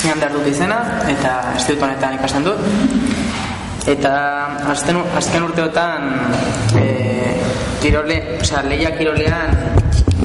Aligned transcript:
Behar 0.00 0.32
dut 0.32 0.46
izena, 0.48 0.78
eta 1.12 1.32
instituto 1.54 1.84
honetan 1.84 2.14
ikasten 2.16 2.46
dut. 2.46 2.60
Eta 3.90 4.12
azken, 4.72 4.96
azken 5.18 5.44
urteotan 5.44 6.06
e, 6.80 6.86
kirole, 7.82 8.16
osea, 8.40 8.62
leia 8.68 8.94
kirolean 8.96 9.52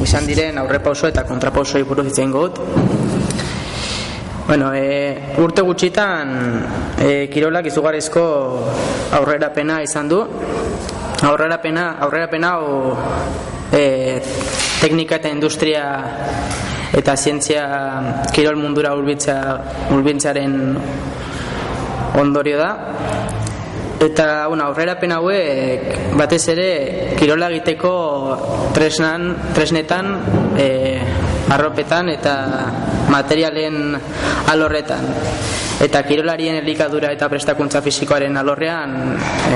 izan 0.04 0.28
diren 0.28 0.60
aurrepauso 0.62 1.10
eta 1.12 1.26
kontrapauso 1.28 1.82
buruz 1.88 2.08
itzen 2.08 2.32
gut. 2.32 2.60
Bueno, 4.48 4.72
e, 4.78 5.36
urte 5.44 5.64
gutxitan 5.66 6.34
e, 7.02 7.28
kirolak 7.34 7.68
izugarrizko 7.72 8.26
aurrerapena 9.20 9.82
izan 9.84 10.12
du. 10.12 10.22
Aurrerapena, 11.26 11.96
aurrerapena 12.06 12.56
o, 12.62 12.96
e, 13.74 14.22
teknika 14.80 15.20
eta 15.20 15.32
industria 15.34 15.88
eta 16.96 17.16
zientzia 17.18 17.66
kirol 18.32 18.56
mundura 18.56 18.96
urbintzaren 18.96 20.54
ondorio 22.16 22.58
da. 22.58 22.72
Eta 24.00 24.48
bueno, 24.48 24.66
aurrerapen 24.70 25.12
hauek 25.16 26.16
batez 26.20 26.44
ere 26.52 26.70
kirola 27.20 27.50
egiteko 27.52 27.92
tresnan, 28.76 29.30
tresnetan 29.56 30.12
e, 30.60 30.68
arropetan 31.52 32.12
eta 32.14 32.36
materialen 33.10 33.96
alorretan. 34.52 35.12
Eta 35.86 36.04
kirolarien 36.08 36.62
elikadura 36.62 37.12
eta 37.16 37.28
prestakuntza 37.32 37.82
fisikoaren 37.84 38.38
alorrean 38.40 38.96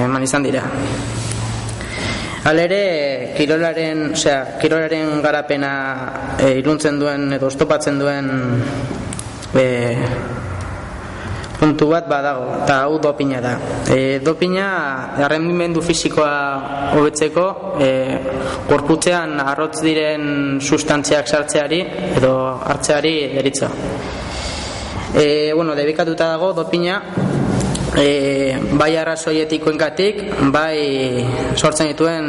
eman 0.04 0.28
izan 0.28 0.44
dira 0.44 0.66
Alere, 2.48 3.34
kirolaren, 3.36 4.14
osea, 4.16 4.58
kirolaren 4.62 5.20
garapena 5.22 5.72
e, 6.40 6.54
iruntzen 6.62 7.00
duen 7.00 7.34
edo 7.36 7.50
oztopatzen 7.52 8.00
duen 8.00 8.30
e, 9.60 9.66
puntu 11.60 11.90
bat 11.92 12.08
badago, 12.08 12.46
eta 12.62 12.78
hau 12.86 12.96
dopina 13.04 13.42
da. 13.44 13.58
E, 13.92 14.22
dopina, 14.24 14.70
arrendimendu 15.20 15.84
fisikoa 15.84 16.94
hobetzeko, 16.96 17.46
e, 17.84 17.90
gorputzean 18.70 19.36
arrotz 19.44 19.82
diren 19.84 20.62
sustantziak 20.64 21.28
sartzeari 21.28 21.82
edo 22.16 22.34
hartzeari 22.64 23.16
deritza. 23.36 23.68
E, 25.12 25.52
bueno, 25.52 25.76
debikatuta 25.76 26.32
dago, 26.32 26.54
dopina, 26.54 27.02
e, 27.98 28.58
bai 28.74 28.96
arrazoi 28.98 29.40
etikoengatik, 29.46 30.22
bai 30.54 31.26
sortzen 31.56 31.90
dituen 31.92 32.28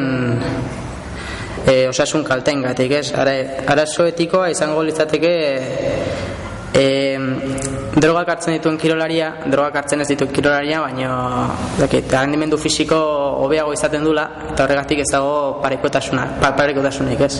e, 1.67 1.89
osasun 1.89 2.25
kaltengatik, 2.25 2.93
ez? 3.01 3.07
Ara, 3.17 3.35
arazo 3.75 4.07
etikoa 4.11 4.51
izango 4.53 4.83
litzateke 4.87 5.33
e, 6.75 6.85
drogak 7.97 8.33
hartzen 8.37 8.57
dituen 8.57 8.79
kirolaria, 8.81 9.33
drogak 9.47 9.83
hartzen 9.83 10.05
ez 10.05 10.09
dituen 10.13 10.33
kirolaria, 10.35 10.81
baina 10.85 11.11
dakit, 11.79 12.09
rendimendu 12.13 12.59
fisiko 12.61 13.01
hobeago 13.45 13.75
izaten 13.77 14.07
dula, 14.07 14.27
eta 14.53 14.65
horregatik 14.65 15.05
ez 15.05 15.11
dago 15.13 15.61
parekotasuna, 15.63 16.27
parekotasunik, 16.49 17.27
ez? 17.27 17.35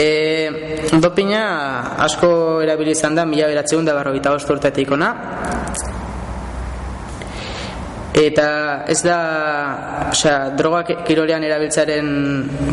E, 0.00 0.08
dopina 1.02 1.42
asko 2.06 2.60
erabilizan 2.62 3.16
da 3.18 3.24
mila 3.26 3.48
beratzen 3.50 3.84
da 3.84 3.94
barro 3.94 4.14
urtetik 4.14 4.90
ona 4.92 5.10
eta 8.26 8.84
ez 8.88 9.00
da 9.02 9.18
osea, 10.10 10.50
drogak 10.58 11.04
kirolean 11.06 11.44
erabiltzaren 11.46 12.08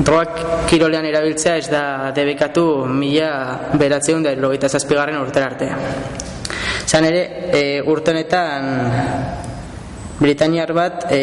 drogak 0.05 0.67
kirolean 0.69 1.05
erabiltzea 1.05 1.57
ez 1.61 1.67
da 1.71 1.83
debekatu 2.15 2.85
mila 2.89 3.31
beratzeun 3.79 4.23
da 4.25 4.33
erogita 4.35 4.69
zazpigarren 4.69 5.19
urtera 5.21 5.51
arte. 5.51 5.69
Zan 6.87 7.05
ere 7.07 7.21
e, 7.51 7.63
urtenetan 7.83 8.71
Britaniar 10.17 10.71
bat 10.73 11.11
e, 11.13 11.19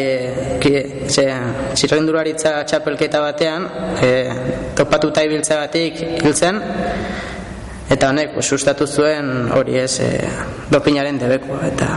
zirrenduruaritza 1.75 2.61
txapelketa 2.69 3.19
batean 3.25 3.65
e, 3.99 4.11
topatuta 4.77 5.25
ibiltza 5.27 5.59
batik 5.65 5.99
hiltzen 6.21 6.61
eta 7.91 8.09
honek 8.09 8.39
sustatu 8.41 8.87
zuen 8.87 9.49
hori 9.57 9.81
ez 9.83 9.99
e, 9.99 10.11
dopinaren 10.71 11.19
debeko 11.19 11.59
eta 11.67 11.89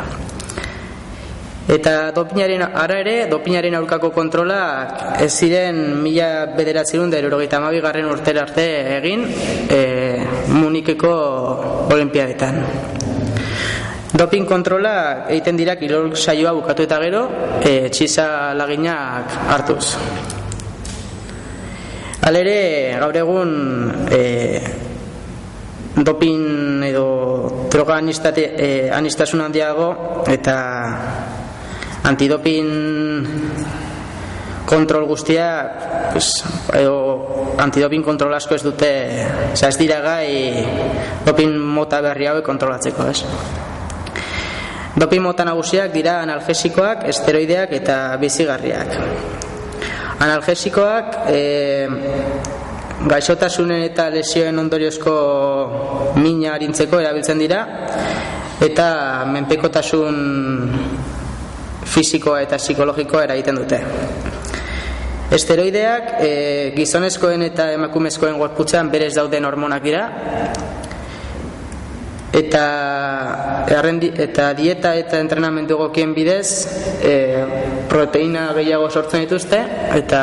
Eta 1.69 2.13
dopinaren 2.17 2.63
ara 2.65 2.97
ere, 3.03 3.27
dopinaren 3.29 3.75
aurkako 3.77 4.09
kontrola 4.15 4.61
ez 5.21 5.29
ziren 5.37 5.77
mila 6.01 6.47
bederatzerun 6.57 7.11
da 7.13 7.19
erogeita 7.21 7.61
garren 7.61 8.09
urtera 8.09 8.43
arte 8.47 8.65
egin 8.97 9.27
e, 9.69 10.25
Munikeko 10.49 11.13
olimpiadetan. 11.93 12.63
Dopin 14.17 14.47
kontrola 14.47 15.29
egiten 15.29 15.61
dira 15.61 15.77
kirol 15.77 16.17
saioa 16.17 16.55
bukatu 16.57 16.89
eta 16.89 16.99
gero, 17.05 17.29
e, 17.61 17.91
txisa 17.91 18.55
laginak 18.57 19.37
hartuz. 19.53 19.93
Alere, 22.25 22.97
gaur 22.99 23.17
egun 23.17 23.53
e, 24.09 24.23
dopin 26.01 26.83
edo 26.89 27.69
droga 27.69 28.01
anistate, 28.01 28.55
e, 28.57 28.91
anistasun 28.91 29.45
handiago 29.45 29.93
eta 30.27 30.57
antidopin 32.05 32.67
kontrol 34.69 35.07
guztia 35.09 36.11
pues, 36.13 36.45
edo 36.77 37.55
antidopin 37.59 38.03
kontrol 38.05 38.35
asko 38.37 38.55
ez 38.55 38.63
dute 38.63 38.91
ez 39.55 39.77
dira 39.81 40.03
gai 40.05 40.29
dopin 41.25 41.57
mota 41.59 42.03
berri 42.05 42.29
hau 42.29 42.43
kontrolatzeko 42.45 43.09
ez? 43.09 43.25
Dopin 44.99 45.23
mota 45.23 45.45
nagusiak 45.47 45.93
dira 45.95 46.17
analgesikoak, 46.25 47.05
esteroideak 47.13 47.71
eta 47.77 48.17
bizigarriak. 48.19 48.97
Analgesikoak 50.19 51.19
e, 51.31 51.43
gaixotasunen 53.07 53.85
eta 53.87 54.09
lesioen 54.11 54.59
ondoriozko 54.59 55.15
mina 56.19 56.57
harintzeko 56.57 56.99
erabiltzen 56.99 57.39
dira 57.39 57.61
eta 58.65 58.89
menpekotasun 59.31 60.19
fisikoa 61.89 62.43
eta 62.45 62.59
psikologikoa 62.61 63.25
eragiten 63.29 63.59
dute. 63.59 63.81
Esteroideak 65.39 66.15
e, 66.25 66.33
gizonezkoen 66.77 67.45
eta 67.51 67.71
emakumezkoen 67.77 68.39
gorputzean 68.41 68.89
berez 68.93 69.13
dauden 69.17 69.45
hormonak 69.45 69.85
dira 69.85 70.07
eta 72.39 72.65
errendi, 73.69 74.11
eta 74.25 74.53
dieta 74.57 74.95
eta 74.97 75.21
entrenamendu 75.21 75.77
egokien 75.77 76.15
bidez 76.17 76.49
e, 77.03 77.15
proteina 77.91 78.49
gehiago 78.57 78.89
sortzen 78.91 79.25
dituzte 79.25 79.61
eta 79.99 80.23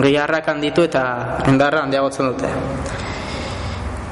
gehiarrak 0.00 0.48
handitu 0.54 0.86
eta 0.90 1.04
endarra 1.50 1.84
handiagotzen 1.86 2.32
dute. 2.32 3.03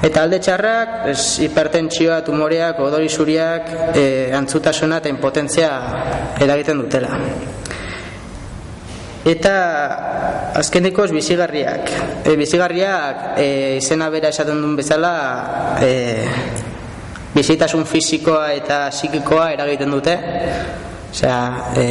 Eta 0.02 0.24
alde 0.26 0.40
txarrak, 0.42 0.94
es, 1.12 1.38
hipertentsioa, 1.44 2.22
tumoreak, 2.26 2.80
odori 2.82 3.06
zuriak, 3.08 3.68
e, 3.94 4.32
antzutasuna 4.34 4.98
eta 4.98 5.12
impotentzia 5.12 5.68
eragiten 6.42 6.82
dutela. 6.82 7.20
Eta 9.22 9.54
azkenikoz 10.58 11.12
bizigarriak. 11.14 11.94
E, 12.26 12.34
bizigarriak 12.34 13.38
e, 13.38 13.46
izena 13.78 14.10
bera 14.10 14.34
esaten 14.34 14.58
duen 14.58 14.74
bezala 14.80 15.14
e, 15.78 15.92
bizitasun 17.32 17.86
fisikoa 17.86 18.50
eta 18.58 18.88
psikikoa 18.90 19.52
eragiten 19.54 19.94
dute. 19.94 20.18
Osea, 21.12 21.42
e, 21.78 21.86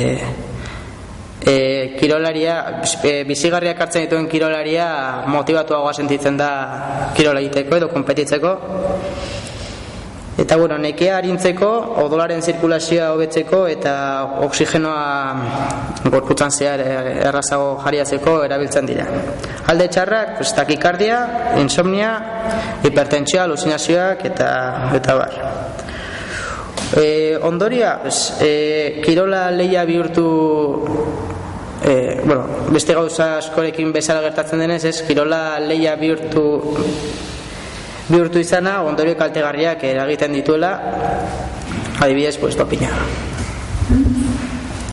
e, 1.45 1.95
kirolaria 1.99 2.81
e, 3.03 3.23
bizigarriak 3.25 3.81
hartzen 3.81 4.05
dituen 4.05 4.27
kirolaria 4.29 4.87
motivatuagoa 5.27 5.93
sentitzen 5.93 6.37
da 6.37 6.51
kirola 7.17 7.41
egiteko 7.41 7.79
edo 7.81 7.89
konpetitzeko. 7.89 8.57
Eta 10.41 10.55
bueno, 10.57 10.77
nekea 10.81 11.17
harintzeko 11.19 11.67
odolaren 12.01 12.41
zirkulazioa 12.41 13.11
hobetzeko 13.13 13.65
eta 13.69 13.93
oksigenoa 14.47 16.05
gorputzan 16.07 16.53
zehar 16.55 16.81
errazago 17.27 17.75
jariatzeko 17.83 18.37
erabiltzen 18.47 18.87
dira. 18.89 19.05
Alde 19.69 19.89
txarrak, 19.91 20.39
takikardia 20.57 21.19
insomnia, 21.61 22.13
hipertentsioa 22.87 23.43
alucinazioak 23.49 24.25
eta, 24.31 24.49
eta 24.97 25.17
bar. 25.19 25.37
E, 26.97 27.37
ondoria 27.47 27.99
e, 28.41 29.01
kirola 29.05 29.45
leia 29.51 29.85
bihurtu 29.87 30.25
e, 31.83 32.21
bueno, 32.23 32.45
beste 32.69 32.93
gauza 32.93 33.37
askorekin 33.37 33.91
bezala 33.93 34.21
gertatzen 34.27 34.61
denez, 34.61 34.83
ez, 34.85 35.01
kirola 35.07 35.59
leia 35.59 35.95
bihurtu 35.95 36.45
bihurtu 38.11 38.39
izana, 38.43 38.81
ondorio 38.83 39.15
kaltegarriak 39.17 39.83
eragiten 39.87 40.33
dituela, 40.35 40.71
adibidez, 41.99 42.37
pues, 42.37 42.57
dopina. 42.57 42.91